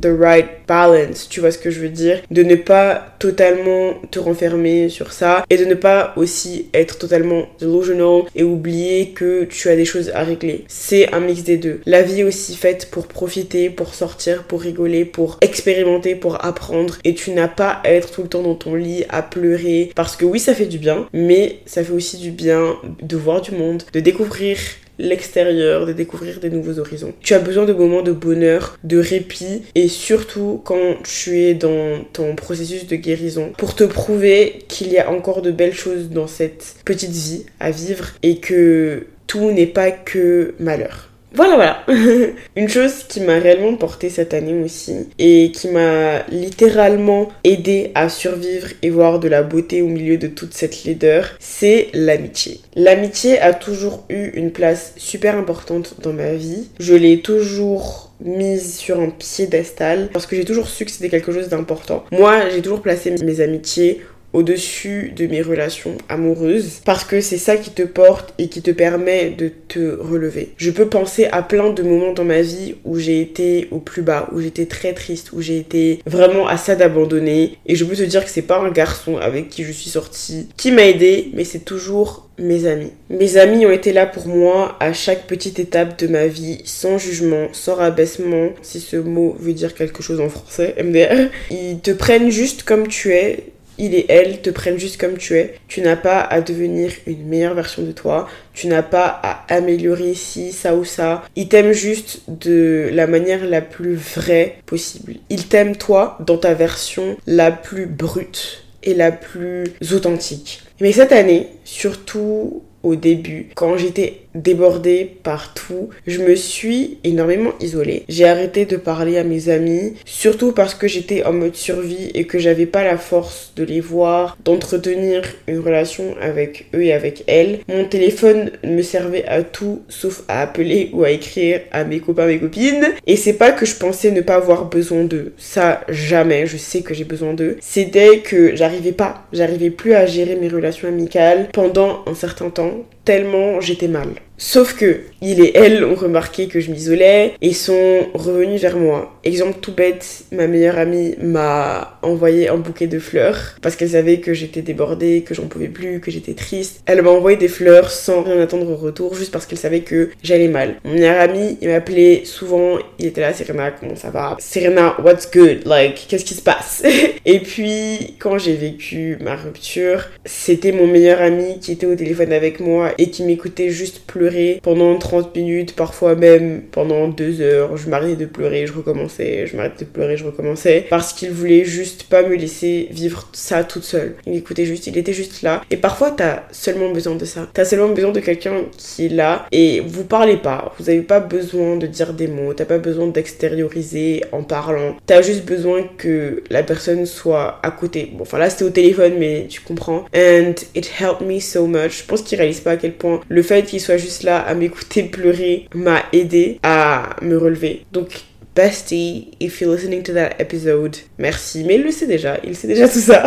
[0.00, 2.22] the right balance, tu vois ce que je veux dire?
[2.30, 7.46] De ne pas totalement te renfermer sur ça et de ne pas aussi être totalement
[7.60, 10.64] delusional et oublier que tu as des choses à régler.
[10.68, 11.80] C'est un mix des deux.
[11.86, 16.98] La vie est aussi faite pour profiter, pour sortir, pour rigoler, pour expérimenter, pour apprendre
[17.04, 20.16] et tu n'as pas à être tout le temps dans ton lit à pleurer parce
[20.16, 23.52] que oui, ça fait du bien, mais ça fait aussi du bien de voir du
[23.52, 24.58] monde, de découvrir
[24.98, 27.12] l'extérieur, de découvrir des nouveaux horizons.
[27.20, 32.04] Tu as besoin de moments de bonheur, de répit et surtout quand tu es dans
[32.12, 36.26] ton processus de guérison pour te prouver qu'il y a encore de belles choses dans
[36.26, 41.11] cette petite vie à vivre et que tout n'est pas que malheur.
[41.34, 41.86] Voilà, voilà.
[42.56, 48.08] Une chose qui m'a réellement porté cette année aussi et qui m'a littéralement aidé à
[48.08, 52.60] survivre et voir de la beauté au milieu de toute cette laideur, c'est l'amitié.
[52.74, 56.68] L'amitié a toujours eu une place super importante dans ma vie.
[56.78, 61.32] Je l'ai toujours mise sur un piédestal parce que j'ai toujours su que c'était quelque
[61.32, 62.04] chose d'important.
[62.12, 67.56] Moi, j'ai toujours placé mes amitiés au-dessus de mes relations amoureuses parce que c'est ça
[67.56, 70.50] qui te porte et qui te permet de te relever.
[70.56, 74.02] Je peux penser à plein de moments dans ma vie où j'ai été au plus
[74.02, 77.96] bas, où j'étais très triste, où j'ai été vraiment à ça d'abandonner et je peux
[77.96, 81.30] te dire que c'est pas un garçon avec qui je suis sortie qui m'a aidé,
[81.34, 82.90] mais c'est toujours mes amis.
[83.10, 86.98] Mes amis ont été là pour moi à chaque petite étape de ma vie, sans
[86.98, 91.30] jugement, sans rabaissement, si ce mot veut dire quelque chose en français, MDR.
[91.50, 95.36] Ils te prennent juste comme tu es, il et elle te prennent juste comme tu
[95.36, 95.54] es.
[95.68, 98.28] Tu n'as pas à devenir une meilleure version de toi.
[98.54, 101.22] Tu n'as pas à améliorer ci, ça ou ça.
[101.36, 105.14] Ils t'aiment juste de la manière la plus vraie possible.
[105.30, 110.62] Ils t'aiment toi dans ta version la plus brute et la plus authentique.
[110.80, 117.52] Mais cette année, surtout au début, quand j'étais débordée par tout, je me suis énormément
[117.60, 118.04] isolée.
[118.08, 122.24] J'ai arrêté de parler à mes amis, surtout parce que j'étais en mode survie et
[122.24, 127.24] que j'avais pas la force de les voir, d'entretenir une relation avec eux et avec
[127.26, 127.60] elles.
[127.68, 132.26] Mon téléphone me servait à tout sauf à appeler ou à écrire à mes copains,
[132.26, 132.86] mes copines.
[133.06, 135.32] Et c'est pas que je pensais ne pas avoir besoin d'eux.
[135.36, 136.46] Ça, jamais.
[136.46, 137.56] Je sais que j'ai besoin d'eux.
[137.60, 139.26] C'était que j'arrivais pas.
[139.32, 144.08] J'arrivais plus à gérer mes relations amicales pendant un certain temps tellement j'étais mal.
[144.44, 149.18] Sauf que il et elle ont remarqué que je m'isolais et sont revenus vers moi.
[149.24, 154.18] Exemple tout bête, ma meilleure amie m'a envoyé un bouquet de fleurs parce qu'elle savait
[154.18, 156.82] que j'étais débordée, que j'en pouvais plus, que j'étais triste.
[156.86, 160.10] Elle m'a envoyé des fleurs sans rien attendre au retour, juste parce qu'elle savait que
[160.24, 160.74] j'allais mal.
[160.84, 164.36] Mon meilleur ami, il m'appelait souvent, il était là, Serena, comment ça va?
[164.40, 165.60] Serena, what's good?
[165.66, 166.82] Like, qu'est-ce qui se passe?
[167.24, 172.32] Et puis, quand j'ai vécu ma rupture, c'était mon meilleur ami qui était au téléphone
[172.32, 177.76] avec moi et qui m'écoutait juste pleurer pendant 30 minutes, parfois même pendant 2 heures.
[177.76, 180.86] Je m'arrêtais de pleurer, je recommençais, je m'arrêtais de pleurer, je recommençais.
[180.90, 184.14] Parce qu'il voulait juste pas me laisser vivre ça toute seule.
[184.26, 185.62] Il écoutait juste, il était juste là.
[185.70, 187.48] Et parfois, t'as seulement besoin de ça.
[187.52, 190.74] T'as seulement besoin de quelqu'un qui est là et vous parlez pas.
[190.78, 194.96] Vous avez pas besoin de dire des mots, t'as pas besoin d'extérioriser en parlant.
[195.06, 198.10] T'as juste besoin que la personne soit à côté.
[198.12, 200.04] Bon, enfin là, c'était au téléphone, mais tu comprends.
[200.14, 202.00] And it helped me so much.
[202.00, 204.54] Je pense qu'il réalise pas à quel point le fait qu'il soit juste là à
[204.54, 207.84] m'écouter pleurer m'a aidé à me relever.
[207.92, 208.22] Donc,
[208.54, 211.64] bestie, if you're listening to that episode, merci.
[211.64, 213.24] Mais il le sait déjà, il sait déjà tout ça.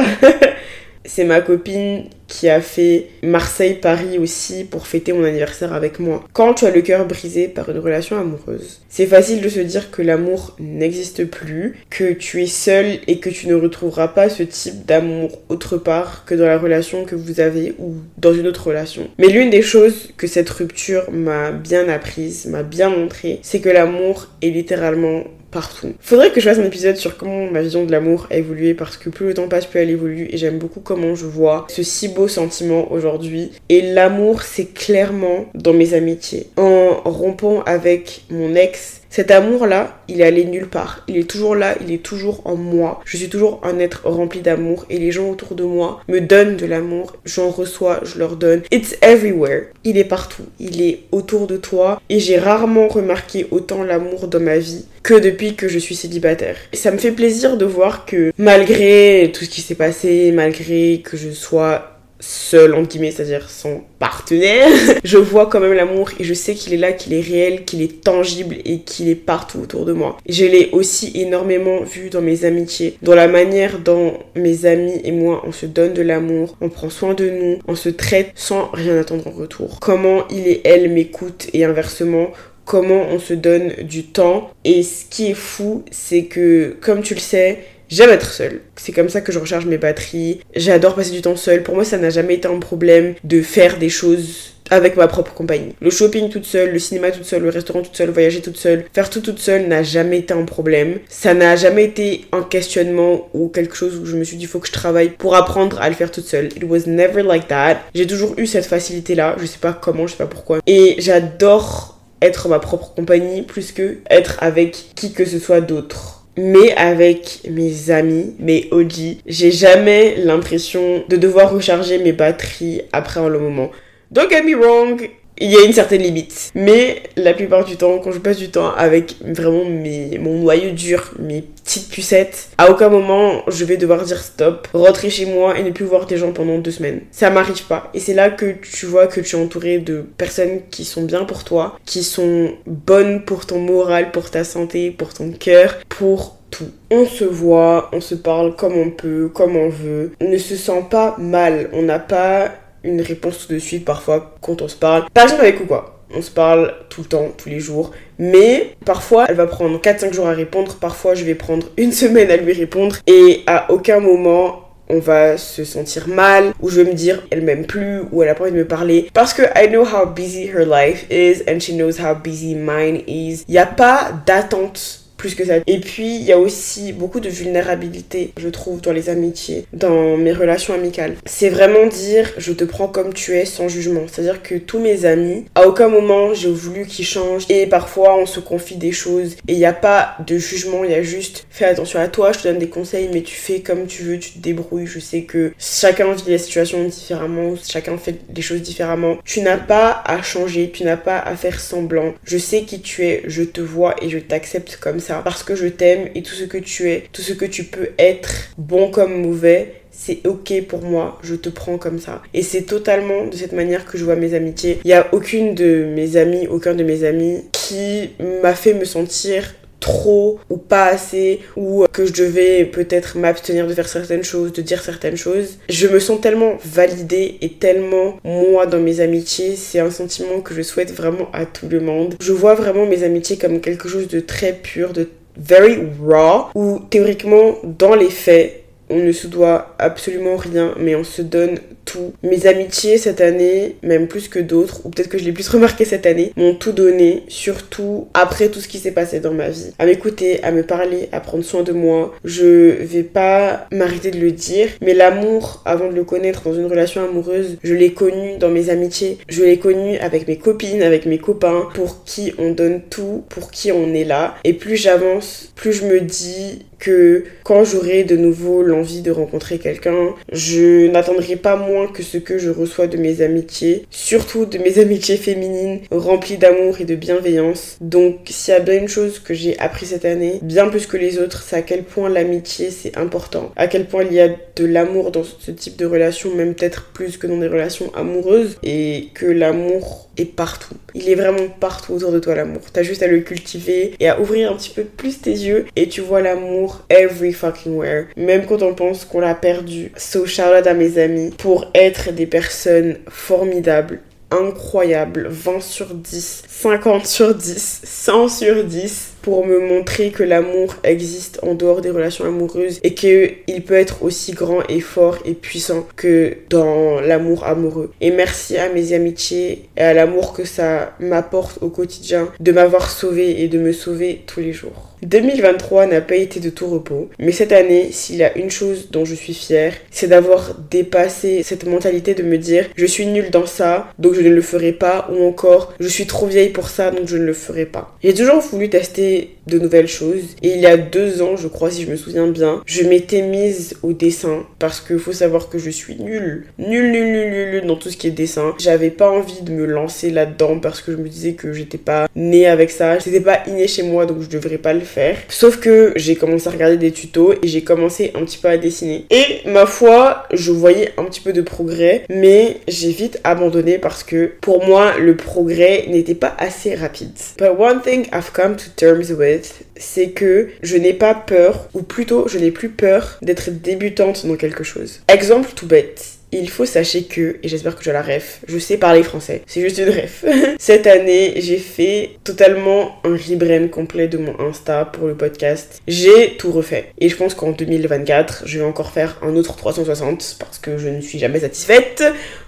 [1.05, 6.23] C'est ma copine qui a fait Marseille-Paris aussi pour fêter mon anniversaire avec moi.
[6.33, 9.91] Quand tu as le cœur brisé par une relation amoureuse, c'est facile de se dire
[9.91, 14.43] que l'amour n'existe plus, que tu es seul et que tu ne retrouveras pas ce
[14.43, 18.67] type d'amour autre part que dans la relation que vous avez ou dans une autre
[18.67, 19.07] relation.
[19.17, 23.69] Mais l'une des choses que cette rupture m'a bien apprise, m'a bien montré, c'est que
[23.69, 25.93] l'amour est littéralement partout.
[26.01, 28.97] Faudrait que je fasse un épisode sur comment ma vision de l'amour a évolué parce
[28.97, 31.81] que plus le temps passe, plus elle évolue et j'aime beaucoup comment je vois ce
[31.81, 33.51] si beau sentiment aujourd'hui.
[33.69, 36.47] Et l'amour, c'est clairement dans mes amitiés.
[36.58, 41.06] En rompant avec mon ex, cet amour-là, il est allé nulle part.
[41.08, 42.99] Il est toujours là, il est toujours en moi.
[43.06, 46.58] Je suis toujours un être rempli d'amour et les gens autour de moi me donnent
[46.58, 47.15] de l'amour.
[47.23, 48.63] J'en reçois, je leur donne.
[48.71, 49.67] It's everywhere.
[49.86, 50.43] Il est partout.
[50.60, 55.13] Il est autour de toi et j'ai rarement remarqué autant l'amour dans ma vie que
[55.13, 56.58] depuis que je suis célibataire.
[56.73, 61.01] Et ça me fait plaisir de voir que malgré tout ce qui s'est passé, malgré
[61.06, 61.94] que je sois
[62.25, 64.67] seul entre guillemets, c'est-à-dire son partenaire,
[65.03, 67.81] je vois quand même l'amour et je sais qu'il est là, qu'il est réel, qu'il
[67.81, 70.17] est tangible et qu'il est partout autour de moi.
[70.27, 75.11] Je l'ai aussi énormément vu dans mes amitiés, dans la manière dont mes amis et
[75.11, 78.69] moi on se donne de l'amour, on prend soin de nous, on se traite sans
[78.71, 79.79] rien attendre en retour.
[79.79, 82.31] Comment il et elle m'écoutent et inversement
[82.65, 84.49] comment on se donne du temps.
[84.63, 87.59] Et ce qui est fou, c'est que, comme tu le sais,
[87.89, 88.62] J'aime être seule.
[88.76, 90.41] C'est comme ça que je recharge mes batteries.
[90.56, 91.63] J'adore passer du temps seule.
[91.63, 95.34] Pour moi, ça n'a jamais été un problème de faire des choses avec ma propre
[95.34, 95.76] compagnie.
[95.80, 98.86] Le shopping toute seule, le cinéma toute seule, le restaurant toute seule, voyager toute seule,
[98.93, 101.00] faire tout toute seule n'a jamais été un problème.
[101.08, 104.60] Ça n'a jamais été un questionnement ou quelque chose où je me suis dit faut
[104.60, 106.45] que je travaille pour apprendre à le faire toute seule.
[106.56, 107.82] It was never like that.
[107.93, 110.60] J'ai toujours eu cette facilité là, je sais pas comment, je sais pas pourquoi.
[110.65, 116.14] Et j'adore être ma propre compagnie plus que être avec qui que ce soit d'autre
[116.38, 123.19] mais avec mes amis, mes OG, j'ai jamais l'impression de devoir recharger mes batteries après
[123.19, 123.71] un long moment.
[124.12, 126.52] Don't get me wrong, il y a une certaine limite.
[126.56, 130.71] Mais la plupart du temps, quand je passe du temps avec vraiment mes, mon noyau
[130.71, 135.58] dur, mes petites pucettes, à aucun moment je vais devoir dire stop, rentrer chez moi
[135.58, 137.02] et ne plus voir des gens pendant deux semaines.
[137.12, 137.89] Ça m'arrive pas.
[137.93, 141.26] Et c'est là que tu vois que tu es entouré de personnes qui sont bien
[141.26, 146.38] pour toi, qui sont bonnes pour ton moral, pour ta santé, pour ton cœur, pour
[146.52, 146.69] tout.
[146.91, 150.12] On se voit, on se parle comme on peut, comme on veut.
[150.21, 151.69] On ne se sent pas mal.
[151.74, 152.52] On n'a pas
[152.86, 155.06] une réponse tout de suite parfois quand on se parle.
[155.13, 157.91] Par exemple avec quoi on se parle tout le temps, tous les jours.
[158.19, 160.76] Mais parfois, elle va prendre 4-5 jours à répondre.
[160.76, 162.98] Parfois, je vais prendre une semaine à lui répondre.
[163.08, 166.54] Et à aucun moment, on va se sentir mal.
[166.62, 168.02] Ou je vais me dire, elle m'aime plus.
[168.12, 169.10] Ou elle a pas envie de me parler.
[169.13, 171.43] Parce que I know how busy her life is.
[171.50, 173.43] And she knows how busy mine is.
[173.48, 175.55] Il n'y a pas d'attente que ça.
[175.65, 180.17] Et puis, il y a aussi beaucoup de vulnérabilité, je trouve, dans les amitiés, dans
[180.17, 181.15] mes relations amicales.
[181.25, 184.03] C'est vraiment dire, je te prends comme tu es sans jugement.
[184.11, 187.45] C'est-à-dire que tous mes amis, à aucun moment j'ai voulu qu'ils changent.
[187.49, 190.91] Et parfois, on se confie des choses et il n'y a pas de jugement, il
[190.91, 193.61] y a juste, fais attention à toi, je te donne des conseils, mais tu fais
[193.61, 194.88] comme tu veux, tu te débrouilles.
[194.88, 199.17] Je sais que chacun vit la situation différemment, chacun fait les choses différemment.
[199.23, 202.13] Tu n'as pas à changer, tu n'as pas à faire semblant.
[202.23, 205.56] Je sais qui tu es, je te vois et je t'accepte comme ça parce que
[205.56, 208.91] je t'aime et tout ce que tu es, tout ce que tu peux être, bon
[208.91, 212.21] comme mauvais, c'est ok pour moi, je te prends comme ça.
[212.34, 214.80] Et c'est totalement de cette manière que je vois mes amitiés.
[214.84, 218.10] Il n'y a aucune de mes amis, aucun de mes amis qui
[218.43, 223.74] m'a fait me sentir trop ou pas assez ou que je devais peut-être m'abstenir de
[223.76, 225.60] faire certaines choses, de dire certaines choses.
[225.69, 230.56] Je me sens tellement validée et tellement moi dans mes amitiés, c'est un sentiment que
[230.56, 232.15] je souhaite vraiment à tout le monde.
[232.19, 236.80] Je vois vraiment mes amitiés comme quelque chose de très pur, de very raw, où
[236.89, 242.13] théoriquement dans les faits, on ne se doit absolument rien, mais on se donne tout.
[242.24, 245.86] Mes amitiés cette année, même plus que d'autres, ou peut-être que je l'ai plus remarqué
[245.86, 249.71] cette année, m'ont tout donné, surtout après tout ce qui s'est passé dans ma vie.
[249.80, 252.13] À m'écouter, à me parler, à prendre soin de moi.
[252.24, 256.65] Je vais pas m'arrêter de le dire, mais l'amour, avant de le connaître dans une
[256.65, 259.17] relation amoureuse, je l'ai connu dans mes amitiés.
[259.30, 263.52] Je l'ai connu avec mes copines, avec mes copains, pour qui on donne tout, pour
[263.52, 264.36] qui on est là.
[264.43, 269.60] Et plus j'avance, plus je me dis que quand j'aurai de nouveau l'envie de rencontrer
[269.60, 274.57] quelqu'un, je n'attendrai pas moins que ce que je reçois de mes amitiés, surtout de
[274.57, 277.77] mes amitiés féminines remplies d'amour et de bienveillance.
[277.81, 280.97] Donc s'il y a bien une chose que j'ai appris cette année, bien plus que
[280.97, 284.29] les autres, c'est à quel point l'amitié c'est important, à quel point il y a
[284.29, 288.57] de l'amour dans ce type de relation, même peut-être plus que dans des relations amoureuses,
[288.63, 290.75] et que l'amour est partout.
[290.93, 292.61] Il est vraiment partout autour de toi l'amour.
[292.71, 295.88] T'as juste à le cultiver et à ouvrir un petit peu plus tes yeux et
[295.89, 298.05] tu vois l'amour every fucking where.
[298.15, 299.91] Même quand on pense qu'on l'a perdu.
[299.97, 304.01] So shout out à mes amis pour être des personnes formidables
[304.32, 310.75] incroyables, 20 sur 10, 50 sur 10, 100 sur 10 pour me montrer que l'amour
[310.83, 315.33] existe en dehors des relations amoureuses et qu'il peut être aussi grand et fort et
[315.33, 317.91] puissant que dans l'amour amoureux.
[318.01, 322.91] Et merci à mes amitiés et à l'amour que ça m'apporte au quotidien de m'avoir
[322.91, 324.95] sauvé et de me sauver tous les jours.
[325.01, 328.89] 2023 n'a pas été de tout repos, mais cette année, s'il y a une chose
[328.91, 333.29] dont je suis fière, c'est d'avoir dépassé cette mentalité de me dire je suis nulle
[333.29, 336.69] dans ça, donc je ne le ferai pas, ou encore je suis trop vieille pour
[336.69, 337.95] ça, donc je ne le ferai pas.
[338.03, 340.36] J'ai toujours voulu tester c'est de nouvelles choses.
[340.41, 343.21] Et il y a deux ans, je crois, si je me souviens bien, je m'étais
[343.21, 346.47] mise au dessin parce qu'il faut savoir que je suis nulle.
[346.58, 348.53] Nulle, nulle, nulle, nulle dans tout ce qui est dessin.
[348.60, 352.08] J'avais pas envie de me lancer là-dedans parce que je me disais que j'étais pas
[352.15, 352.99] née avec ça.
[352.99, 355.17] C'était pas inné chez moi donc je devrais pas le faire.
[355.29, 358.58] Sauf que j'ai commencé à regarder des tutos et j'ai commencé un petit peu à
[358.58, 359.05] dessiner.
[359.10, 364.03] Et ma foi, je voyais un petit peu de progrès, mais j'ai vite abandonné parce
[364.03, 367.12] que pour moi, le progrès n'était pas assez rapide.
[367.38, 369.35] But one thing I've come to terms with,
[369.76, 374.36] c'est que je n'ai pas peur, ou plutôt je n'ai plus peur d'être débutante dans
[374.36, 375.02] quelque chose.
[375.08, 378.78] Exemple tout bête il faut sachez que, et j'espère que je la ref, je sais
[378.78, 380.26] parler français, c'est juste une ref.
[380.60, 385.82] Cette année, j'ai fait totalement un rebrand complet de mon Insta pour le podcast.
[385.88, 386.91] J'ai tout refait.
[387.00, 390.89] Et je pense qu'en 2024, je vais encore faire un autre 360 parce que je
[390.89, 392.04] ne suis jamais satisfaite.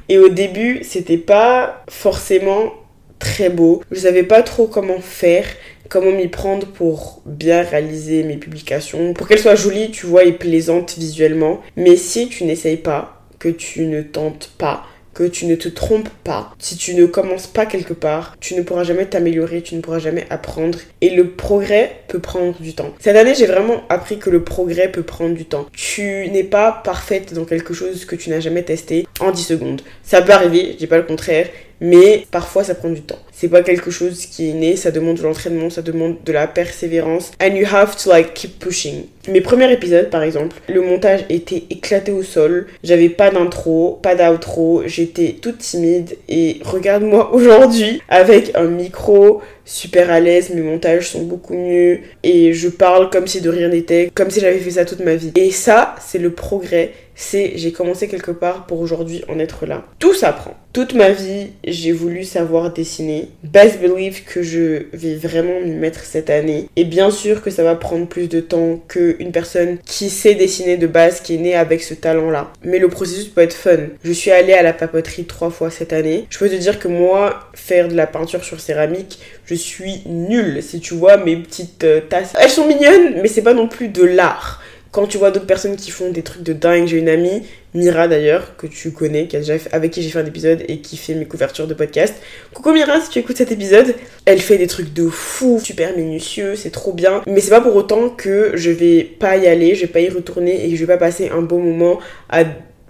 [0.09, 2.73] Et au début, c'était pas forcément
[3.19, 3.83] très beau.
[3.91, 5.45] Je savais pas trop comment faire
[5.89, 10.33] comment m'y prendre pour bien réaliser mes publications, pour qu'elles soient jolies, tu vois, et
[10.33, 11.61] plaisantes visuellement.
[11.75, 16.09] Mais si tu n'essayes pas, que tu ne tentes pas, que tu ne te trompes
[16.23, 19.81] pas, si tu ne commences pas quelque part, tu ne pourras jamais t'améliorer, tu ne
[19.81, 20.77] pourras jamais apprendre.
[21.01, 22.93] Et le progrès peut prendre du temps.
[22.99, 25.65] Cette année, j'ai vraiment appris que le progrès peut prendre du temps.
[25.73, 29.81] Tu n'es pas parfaite dans quelque chose que tu n'as jamais testé en 10 secondes.
[30.03, 31.47] Ça peut arriver, je dis pas le contraire,
[31.81, 33.19] mais parfois ça prend du temps.
[33.39, 36.47] C'est pas quelque chose qui est né, ça demande de l'entraînement, ça demande de la
[36.47, 37.31] persévérance.
[37.39, 39.03] And you have to like keep pushing.
[39.27, 44.15] Mes premiers épisodes par exemple, le montage était éclaté au sol, j'avais pas d'intro, pas
[44.15, 51.09] d'outro, j'étais toute timide et regarde-moi aujourd'hui avec un micro super à l'aise, mes montages
[51.09, 54.71] sont beaucoup mieux et je parle comme si de rien n'était, comme si j'avais fait
[54.71, 55.31] ça toute ma vie.
[55.35, 59.83] Et ça, c'est le progrès c'est j'ai commencé quelque part pour aujourd'hui en être là.
[59.99, 60.55] Tout s'apprend.
[60.71, 63.29] Toute ma vie, j'ai voulu savoir dessiner.
[63.41, 66.69] Best believe que je vais vraiment m'y mettre cette année.
[66.75, 70.77] Et bien sûr que ça va prendre plus de temps qu'une personne qui sait dessiner
[70.77, 72.51] de base, qui est née avec ce talent-là.
[72.63, 73.87] Mais le processus peut être fun.
[74.03, 76.27] Je suis allée à la papeterie trois fois cette année.
[76.29, 80.63] Je peux te dire que moi, faire de la peinture sur céramique, je suis nulle.
[80.63, 83.89] Si tu vois mes petites euh, tasses, elles sont mignonnes, mais c'est pas non plus
[83.89, 84.61] de l'art.
[84.91, 87.43] Quand tu vois d'autres personnes qui font des trucs de dingue, j'ai une amie,
[87.73, 89.27] Mira d'ailleurs, que tu connais,
[89.71, 92.15] avec qui j'ai fait un épisode et qui fait mes couvertures de podcast.
[92.53, 93.93] Coucou Mira, si tu écoutes cet épisode,
[94.25, 97.21] elle fait des trucs de fou, super minutieux, c'est trop bien.
[97.27, 100.09] Mais c'est pas pour autant que je vais pas y aller, je vais pas y
[100.09, 102.43] retourner et que je vais pas passer un bon moment à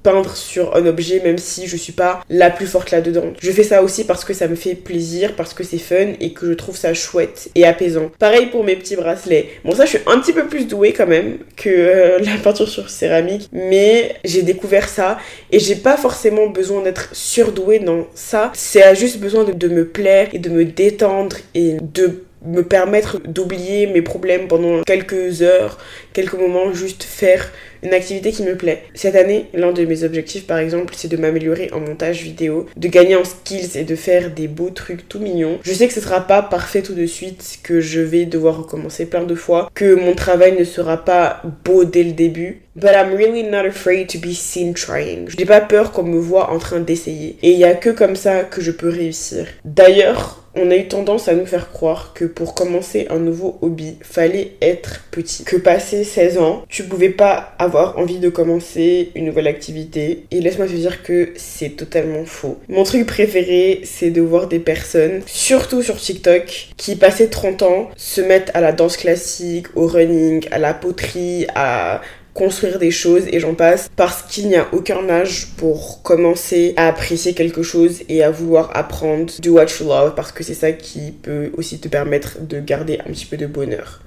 [0.03, 3.33] peindre sur un objet même si je suis pas la plus forte là-dedans.
[3.41, 6.33] Je fais ça aussi parce que ça me fait plaisir, parce que c'est fun et
[6.33, 8.11] que je trouve ça chouette et apaisant.
[8.19, 9.49] Pareil pour mes petits bracelets.
[9.63, 12.69] Bon ça je suis un petit peu plus douée quand même que euh, la peinture
[12.69, 15.17] sur céramique, mais j'ai découvert ça
[15.51, 18.51] et j'ai pas forcément besoin d'être surdouée dans ça.
[18.53, 23.87] C'est juste besoin de me plaire et de me détendre et de me permettre d'oublier
[23.87, 25.77] mes problèmes pendant quelques heures,
[26.13, 27.51] quelques moments, juste faire
[27.87, 28.83] une activité qui me plaît.
[28.93, 32.87] Cette année, l'un de mes objectifs par exemple, c'est de m'améliorer en montage vidéo, de
[32.87, 35.59] gagner en skills et de faire des beaux trucs tout mignons.
[35.63, 39.05] Je sais que ce sera pas parfait tout de suite, que je vais devoir recommencer
[39.05, 43.11] plein de fois, que mon travail ne sera pas beau dès le début, But I'm
[43.11, 45.29] really not afraid to be seen trying.
[45.29, 47.35] Je n'ai pas peur qu'on me voit en train d'essayer.
[47.41, 49.47] Et il y a que comme ça que je peux réussir.
[49.65, 53.97] D'ailleurs, on a eu tendance à nous faire croire que pour commencer un nouveau hobby,
[54.01, 55.43] fallait être petit.
[55.43, 60.25] Que passé 16 ans, tu pouvais pas avoir envie de commencer une nouvelle activité.
[60.31, 62.57] Et laisse-moi te dire que c'est totalement faux.
[62.69, 67.89] Mon truc préféré, c'est de voir des personnes, surtout sur TikTok, qui passé 30 ans
[67.95, 72.01] se mettent à la danse classique, au running, à la poterie, à
[72.37, 76.87] construire des choses et j'en passe parce qu'il n'y a aucun âge pour commencer à
[76.87, 80.71] apprécier quelque chose et à vouloir apprendre do what you love parce que c'est ça
[80.71, 84.03] qui peut aussi te permettre de garder un petit peu de bonheur.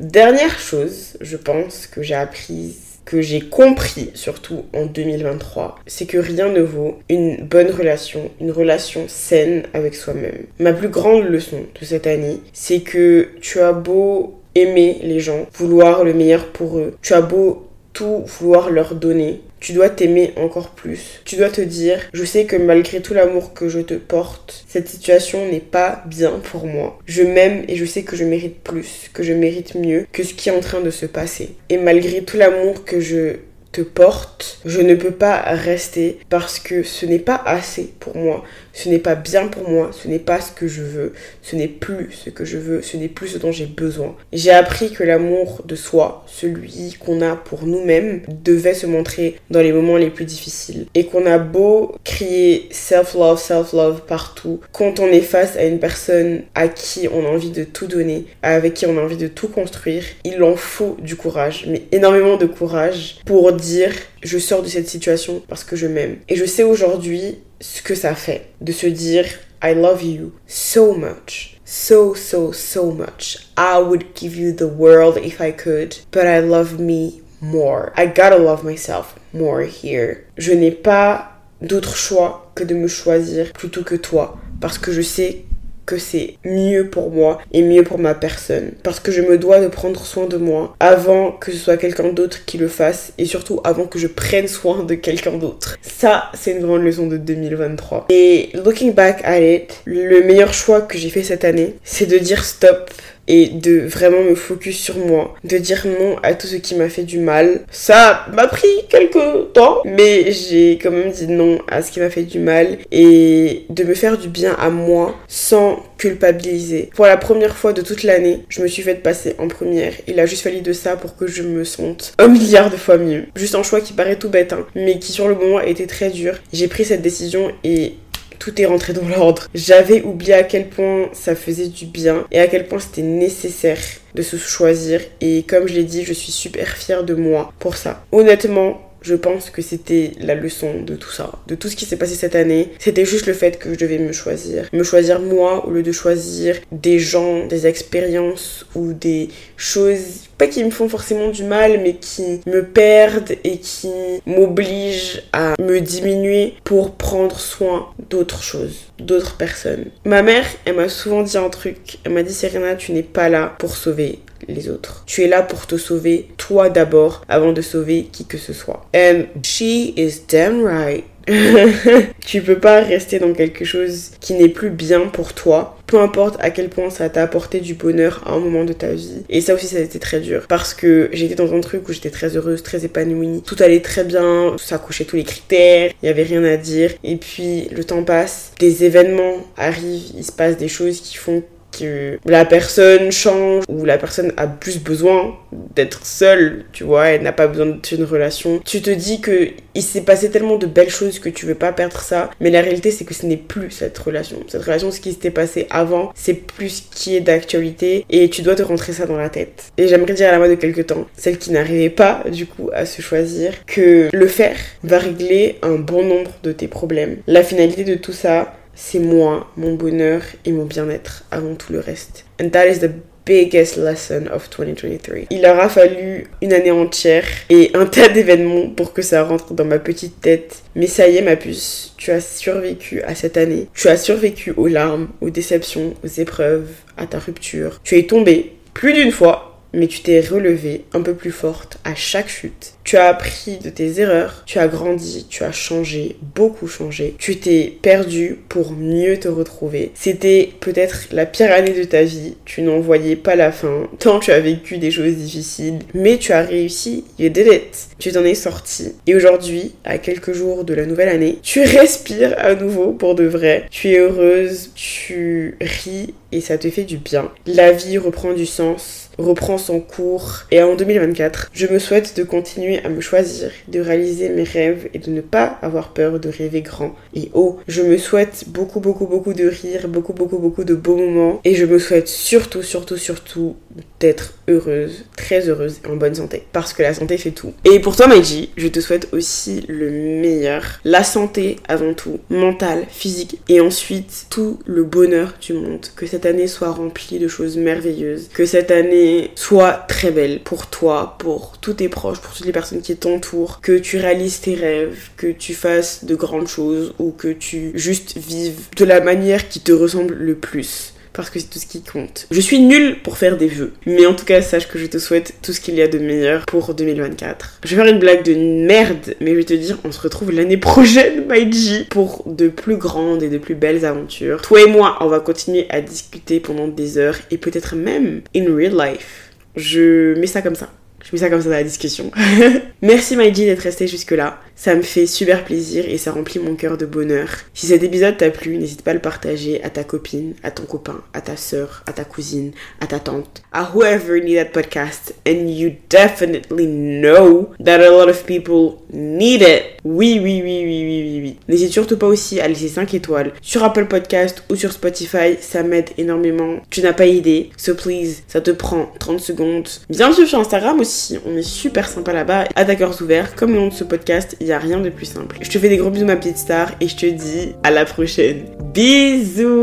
[0.00, 6.18] Dernière chose, je pense, que j'ai apprise que j'ai compris, surtout en 2023, c'est que
[6.18, 10.44] rien ne vaut une bonne relation, une relation saine avec soi-même.
[10.58, 15.46] Ma plus grande leçon de cette année, c'est que tu as beau aimer les gens,
[15.54, 16.94] vouloir le meilleur pour eux.
[17.02, 21.20] Tu as beau tout vouloir leur donner, tu dois t'aimer encore plus.
[21.24, 24.88] Tu dois te dire, je sais que malgré tout l'amour que je te porte, cette
[24.88, 26.98] situation n'est pas bien pour moi.
[27.06, 30.34] Je m'aime et je sais que je mérite plus, que je mérite mieux que ce
[30.34, 31.56] qui est en train de se passer.
[31.70, 33.36] Et malgré tout l'amour que je
[33.72, 38.44] te porte, je ne peux pas rester parce que ce n'est pas assez pour moi
[38.78, 41.12] ce n'est pas bien pour moi, ce n'est pas ce que je veux,
[41.42, 44.14] ce n'est plus ce que je veux, ce n'est plus ce dont j'ai besoin.
[44.32, 49.60] J'ai appris que l'amour de soi, celui qu'on a pour nous-mêmes, devait se montrer dans
[49.60, 50.86] les moments les plus difficiles.
[50.94, 56.42] Et qu'on a beau crier self-love, self-love partout, quand on est face à une personne
[56.54, 59.48] à qui on a envie de tout donner, avec qui on a envie de tout
[59.48, 63.90] construire, il en faut du courage, mais énormément de courage pour dire
[64.22, 66.18] je sors de cette situation parce que je m'aime.
[66.28, 69.24] Et je sais aujourd'hui ce que ça fait de se dire
[69.62, 71.58] I love you so much.
[71.64, 73.38] So, so, so much.
[73.58, 77.92] I would give you the world if I could, but I love me more.
[77.96, 80.24] I gotta love myself more here.
[80.38, 85.02] Je n'ai pas d'autre choix que de me choisir plutôt que toi parce que je
[85.02, 85.44] sais
[85.88, 88.72] que c'est mieux pour moi et mieux pour ma personne.
[88.82, 92.12] Parce que je me dois de prendre soin de moi avant que ce soit quelqu'un
[92.12, 95.78] d'autre qui le fasse et surtout avant que je prenne soin de quelqu'un d'autre.
[95.80, 98.08] Ça, c'est une grande leçon de 2023.
[98.10, 102.18] Et looking back at it, le meilleur choix que j'ai fait cette année, c'est de
[102.18, 102.90] dire stop
[103.28, 106.88] et de vraiment me focus sur moi, de dire non à tout ce qui m'a
[106.88, 107.60] fait du mal.
[107.70, 112.10] Ça m'a pris quelques temps, mais j'ai quand même dit non à ce qui m'a
[112.10, 116.90] fait du mal et de me faire du bien à moi sans culpabiliser.
[116.94, 119.92] Pour la première fois de toute l'année, je me suis fait passer en première.
[120.06, 122.96] Il a juste fallu de ça pour que je me sente un milliard de fois
[122.96, 123.26] mieux.
[123.36, 126.10] Juste un choix qui paraît tout bête, hein, mais qui sur le moment était très
[126.10, 126.38] dur.
[126.52, 127.94] J'ai pris cette décision et
[128.38, 129.48] tout est rentré dans l'ordre.
[129.54, 133.78] J'avais oublié à quel point ça faisait du bien et à quel point c'était nécessaire
[134.14, 135.00] de se choisir.
[135.20, 138.04] Et comme je l'ai dit, je suis super fière de moi pour ça.
[138.12, 141.96] Honnêtement, je pense que c'était la leçon de tout ça, de tout ce qui s'est
[141.96, 142.72] passé cette année.
[142.78, 144.68] C'était juste le fait que je devais me choisir.
[144.74, 150.46] Me choisir moi au lieu de choisir des gens, des expériences ou des choses, pas
[150.46, 153.88] qui me font forcément du mal, mais qui me perdent et qui
[154.26, 159.86] m'obligent à me diminuer pour prendre soin d'autres choses, d'autres personnes.
[160.04, 161.98] Ma mère, elle m'a souvent dit un truc.
[162.04, 164.18] Elle m'a dit, Serena, tu n'es pas là pour sauver
[164.48, 165.04] les autres.
[165.06, 168.86] Tu es là pour te sauver toi d'abord avant de sauver qui que ce soit.
[168.94, 171.04] And she is damn right.
[172.26, 176.36] tu peux pas rester dans quelque chose qui n'est plus bien pour toi, peu importe
[176.40, 179.24] à quel point ça t'a apporté du bonheur à un moment de ta vie.
[179.28, 181.92] Et ça aussi, ça a été très dur parce que j'étais dans un truc où
[181.92, 186.06] j'étais très heureuse, très épanouie, tout allait très bien, ça cochait tous les critères, il
[186.06, 186.92] y avait rien à dire.
[187.04, 191.42] Et puis le temps passe, des événements arrivent, il se passe des choses qui font
[191.70, 195.36] que la personne change ou la personne a plus besoin
[195.74, 198.60] d'être seule, tu vois, elle n'a pas besoin d'une relation.
[198.64, 201.72] Tu te dis que il s'est passé tellement de belles choses que tu veux pas
[201.72, 204.38] perdre ça, mais la réalité c'est que ce n'est plus cette relation.
[204.48, 208.42] Cette relation, ce qui s'était passé avant, c'est plus ce qui est d'actualité et tu
[208.42, 209.72] dois te rentrer ça dans la tête.
[209.76, 212.70] Et j'aimerais dire à la moi de quelques temps, celle qui n'arrivait pas du coup
[212.72, 217.18] à se choisir, que le faire va régler un bon nombre de tes problèmes.
[217.26, 221.80] La finalité de tout ça, c'est moi, mon bonheur et mon bien-être avant tout le
[221.80, 222.24] reste.
[222.40, 222.92] And that is the
[223.26, 225.26] biggest lesson of 2023.
[225.30, 229.64] Il aura fallu une année entière et un tas d'événements pour que ça rentre dans
[229.64, 230.62] ma petite tête.
[230.76, 233.66] Mais ça y est, ma puce, tu as survécu à cette année.
[233.74, 237.80] Tu as survécu aux larmes, aux déceptions, aux épreuves, à ta rupture.
[237.82, 241.94] Tu es tombé plus d'une fois mais tu t'es relevée un peu plus forte à
[241.94, 242.74] chaque chute.
[242.84, 247.14] Tu as appris de tes erreurs, tu as grandi, tu as changé, beaucoup changé.
[247.18, 249.90] Tu t'es perdu pour mieux te retrouver.
[249.94, 254.20] C'était peut-être la pire année de ta vie, tu n'en voyais pas la fin, tant
[254.20, 257.88] tu as vécu des choses difficiles, mais tu as réussi, you did it.
[257.98, 258.94] Tu t'en es sorti.
[259.06, 263.24] Et aujourd'hui, à quelques jours de la nouvelle année, tu respires à nouveau pour de
[263.24, 263.66] vrai.
[263.70, 267.30] Tu es heureuse, tu ris et ça te fait du bien.
[267.46, 272.22] La vie reprend du sens reprend son cours et en 2024, je me souhaite de
[272.22, 276.28] continuer à me choisir, de réaliser mes rêves et de ne pas avoir peur de
[276.28, 277.58] rêver grand et haut.
[277.66, 281.54] Je me souhaite beaucoup beaucoup beaucoup de rire, beaucoup beaucoup beaucoup de beaux moments et
[281.54, 283.56] je me souhaite surtout surtout surtout
[284.00, 287.52] d'être heureuse, très heureuse et en bonne santé parce que la santé fait tout.
[287.64, 292.84] Et pour toi Maiji, je te souhaite aussi le meilleur, la santé avant tout, mentale,
[292.88, 295.86] physique et ensuite tout le bonheur du monde.
[295.96, 300.66] Que cette année soit remplie de choses merveilleuses, que cette année soit très belle pour
[300.66, 304.54] toi, pour tous tes proches, pour toutes les personnes qui t'entourent, que tu réalises tes
[304.54, 309.48] rêves, que tu fasses de grandes choses ou que tu juste vives de la manière
[309.48, 312.28] qui te ressemble le plus parce que c'est tout ce qui compte.
[312.30, 314.98] Je suis nulle pour faire des vœux, mais en tout cas, sache que je te
[314.98, 317.58] souhaite tout ce qu'il y a de meilleur pour 2024.
[317.64, 320.30] Je vais faire une blague de merde, mais je vais te dire, on se retrouve
[320.30, 324.42] l'année prochaine, Maiji, pour de plus grandes et de plus belles aventures.
[324.42, 328.54] Toi et moi, on va continuer à discuter pendant des heures et peut-être même in
[328.54, 329.32] real life.
[329.56, 330.70] Je mets ça comme ça.
[331.04, 332.12] Je mets ça comme ça dans la discussion.
[332.82, 334.38] Merci Maïji d'être resté jusque là.
[334.60, 337.28] Ça me fait super plaisir et ça remplit mon cœur de bonheur.
[337.54, 340.64] Si cet épisode t'a plu, n'hésite pas à le partager à ta copine, à ton
[340.64, 342.50] copain, à ta soeur, à ta cousine,
[342.80, 345.14] à ta tante, à whoever need that podcast.
[345.28, 349.62] And you definitely know that a lot of people need it.
[349.84, 351.36] Oui, oui, oui, oui, oui, oui, oui.
[351.46, 355.36] N'hésite surtout pas aussi à laisser 5 étoiles sur Apple Podcast ou sur Spotify.
[355.40, 356.56] Ça m'aide énormément.
[356.68, 357.50] Tu n'as pas idée.
[357.56, 359.68] So please, ça te prend 30 secondes.
[359.88, 361.16] Bien sûr sur Instagram aussi.
[361.24, 362.46] On est super sympa là-bas.
[362.56, 363.36] À ta ouverts.
[363.36, 365.38] Comme le nom de ce podcast, a rien de plus simple.
[365.40, 367.84] Je te fais des gros bisous ma petite star et je te dis à la
[367.84, 368.44] prochaine.
[368.72, 369.58] Bisous